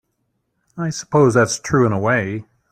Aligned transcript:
I 0.79 0.89
suppose 0.89 1.35
that's 1.35 1.59
true 1.59 1.85
in 1.85 1.91
a 1.91 1.99
way. 1.99 2.45